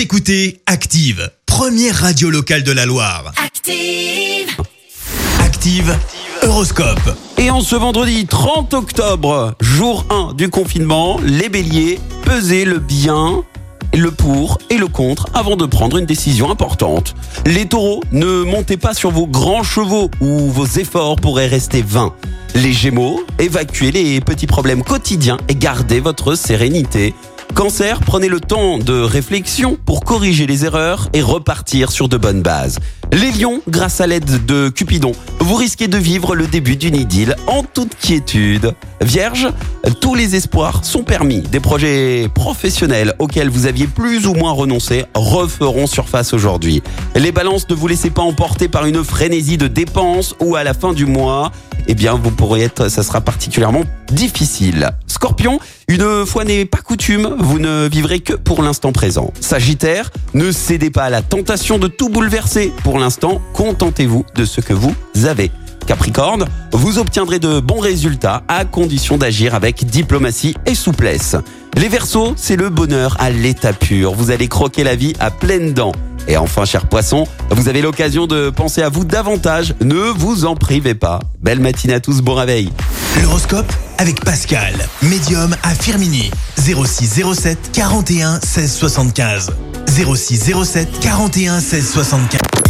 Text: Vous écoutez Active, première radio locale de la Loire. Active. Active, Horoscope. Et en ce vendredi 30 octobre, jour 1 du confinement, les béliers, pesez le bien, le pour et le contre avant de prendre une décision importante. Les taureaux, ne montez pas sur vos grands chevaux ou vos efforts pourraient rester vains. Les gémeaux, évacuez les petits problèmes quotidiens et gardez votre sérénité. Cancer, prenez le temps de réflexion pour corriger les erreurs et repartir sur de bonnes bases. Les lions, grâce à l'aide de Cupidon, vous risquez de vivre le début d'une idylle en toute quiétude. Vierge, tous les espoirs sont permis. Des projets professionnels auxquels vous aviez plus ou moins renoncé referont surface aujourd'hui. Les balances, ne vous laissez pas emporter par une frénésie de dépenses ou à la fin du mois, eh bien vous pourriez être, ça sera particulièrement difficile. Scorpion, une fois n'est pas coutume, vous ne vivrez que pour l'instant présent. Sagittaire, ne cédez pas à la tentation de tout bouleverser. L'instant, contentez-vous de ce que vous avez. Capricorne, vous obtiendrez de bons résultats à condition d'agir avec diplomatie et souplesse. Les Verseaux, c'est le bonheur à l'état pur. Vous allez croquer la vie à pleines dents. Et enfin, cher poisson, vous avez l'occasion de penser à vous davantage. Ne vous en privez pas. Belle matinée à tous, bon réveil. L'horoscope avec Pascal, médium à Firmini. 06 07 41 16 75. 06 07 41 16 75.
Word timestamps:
Vous 0.00 0.04
écoutez 0.04 0.62
Active, 0.64 1.30
première 1.44 1.94
radio 1.94 2.30
locale 2.30 2.62
de 2.62 2.72
la 2.72 2.86
Loire. 2.86 3.34
Active. 3.36 4.56
Active, 5.40 5.94
Horoscope. 6.42 7.18
Et 7.36 7.50
en 7.50 7.60
ce 7.60 7.76
vendredi 7.76 8.24
30 8.24 8.72
octobre, 8.72 9.54
jour 9.60 10.06
1 10.08 10.32
du 10.32 10.48
confinement, 10.48 11.20
les 11.22 11.50
béliers, 11.50 12.00
pesez 12.24 12.64
le 12.64 12.78
bien, 12.78 13.44
le 13.92 14.10
pour 14.10 14.56
et 14.70 14.78
le 14.78 14.88
contre 14.88 15.26
avant 15.34 15.56
de 15.56 15.66
prendre 15.66 15.98
une 15.98 16.06
décision 16.06 16.50
importante. 16.50 17.14
Les 17.44 17.66
taureaux, 17.66 18.02
ne 18.10 18.42
montez 18.42 18.78
pas 18.78 18.94
sur 18.94 19.10
vos 19.10 19.26
grands 19.26 19.64
chevaux 19.64 20.10
ou 20.22 20.50
vos 20.50 20.66
efforts 20.66 21.16
pourraient 21.16 21.46
rester 21.46 21.82
vains. 21.82 22.14
Les 22.54 22.72
gémeaux, 22.72 23.22
évacuez 23.38 23.92
les 23.92 24.20
petits 24.20 24.46
problèmes 24.46 24.82
quotidiens 24.82 25.36
et 25.48 25.54
gardez 25.54 26.00
votre 26.00 26.36
sérénité. 26.36 27.14
Cancer, 27.54 28.00
prenez 28.00 28.28
le 28.28 28.40
temps 28.40 28.78
de 28.78 29.00
réflexion 29.00 29.76
pour 29.84 30.04
corriger 30.04 30.46
les 30.46 30.64
erreurs 30.64 31.08
et 31.12 31.22
repartir 31.22 31.90
sur 31.90 32.08
de 32.08 32.16
bonnes 32.16 32.42
bases. 32.42 32.78
Les 33.12 33.32
lions, 33.32 33.60
grâce 33.68 34.00
à 34.00 34.06
l'aide 34.06 34.46
de 34.46 34.68
Cupidon, 34.68 35.10
vous 35.40 35.56
risquez 35.56 35.88
de 35.88 35.98
vivre 35.98 36.36
le 36.36 36.46
début 36.46 36.76
d'une 36.76 36.94
idylle 36.94 37.34
en 37.48 37.64
toute 37.64 37.96
quiétude. 37.96 38.72
Vierge, 39.00 39.48
tous 40.00 40.14
les 40.14 40.36
espoirs 40.36 40.84
sont 40.84 41.02
permis. 41.02 41.40
Des 41.40 41.58
projets 41.58 42.28
professionnels 42.32 43.14
auxquels 43.18 43.48
vous 43.48 43.66
aviez 43.66 43.88
plus 43.88 44.28
ou 44.28 44.34
moins 44.34 44.52
renoncé 44.52 45.06
referont 45.14 45.88
surface 45.88 46.32
aujourd'hui. 46.34 46.84
Les 47.16 47.32
balances, 47.32 47.68
ne 47.68 47.74
vous 47.74 47.88
laissez 47.88 48.10
pas 48.10 48.22
emporter 48.22 48.68
par 48.68 48.86
une 48.86 49.02
frénésie 49.02 49.58
de 49.58 49.66
dépenses 49.66 50.36
ou 50.38 50.54
à 50.54 50.62
la 50.62 50.72
fin 50.72 50.92
du 50.92 51.06
mois, 51.06 51.50
eh 51.88 51.94
bien 51.94 52.14
vous 52.14 52.30
pourriez 52.30 52.66
être, 52.66 52.88
ça 52.88 53.02
sera 53.02 53.20
particulièrement 53.20 53.82
difficile. 54.12 54.90
Scorpion, 55.06 55.58
une 55.88 56.24
fois 56.24 56.44
n'est 56.44 56.64
pas 56.64 56.78
coutume, 56.78 57.36
vous 57.40 57.58
ne 57.58 57.88
vivrez 57.88 58.20
que 58.20 58.34
pour 58.34 58.62
l'instant 58.62 58.92
présent. 58.92 59.32
Sagittaire, 59.40 60.10
ne 60.34 60.52
cédez 60.52 60.90
pas 60.90 61.04
à 61.04 61.10
la 61.10 61.20
tentation 61.20 61.78
de 61.78 61.88
tout 61.88 62.08
bouleverser. 62.08 62.72
L'instant, 63.00 63.40
contentez-vous 63.52 64.24
de 64.34 64.44
ce 64.44 64.60
que 64.60 64.72
vous 64.72 64.94
avez. 65.24 65.50
Capricorne, 65.86 66.46
vous 66.72 66.98
obtiendrez 66.98 67.40
de 67.40 67.58
bons 67.58 67.80
résultats 67.80 68.44
à 68.46 68.64
condition 68.64 69.18
d'agir 69.18 69.54
avec 69.54 69.84
diplomatie 69.84 70.54
et 70.66 70.74
souplesse. 70.74 71.36
Les 71.76 71.88
Verseaux, 71.88 72.34
c'est 72.36 72.56
le 72.56 72.68
bonheur 72.68 73.16
à 73.18 73.30
l'état 73.30 73.72
pur. 73.72 74.14
Vous 74.14 74.30
allez 74.30 74.46
croquer 74.46 74.84
la 74.84 74.94
vie 74.94 75.14
à 75.18 75.30
pleines 75.30 75.72
dents. 75.72 75.92
Et 76.28 76.36
enfin, 76.36 76.64
cher 76.64 76.86
poisson, 76.86 77.26
vous 77.50 77.68
avez 77.68 77.82
l'occasion 77.82 78.26
de 78.26 78.50
penser 78.50 78.82
à 78.82 78.88
vous 78.88 79.04
davantage. 79.04 79.74
Ne 79.80 79.96
vous 79.96 80.44
en 80.44 80.54
privez 80.54 80.94
pas. 80.94 81.18
Belle 81.42 81.60
matinée 81.60 81.94
à 81.94 82.00
tous, 82.00 82.20
bon 82.20 82.34
réveil. 82.34 82.70
L'horoscope 83.22 83.72
avec 83.98 84.24
Pascal, 84.24 84.74
médium 85.02 85.56
à 85.62 85.74
Firmini. 85.74 86.30
06 86.56 87.22
07 87.34 87.70
41 87.72 88.40
16 88.40 88.72
75. 88.72 89.50
06 89.88 90.52
07 90.64 91.00
41 91.00 91.60
16 91.60 91.90
75. 91.90 92.69